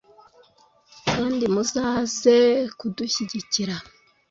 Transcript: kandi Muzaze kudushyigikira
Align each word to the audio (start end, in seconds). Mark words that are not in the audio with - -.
kandi 1.13 1.43
Muzaze 1.53 2.35
kudushyigikira 2.77 3.75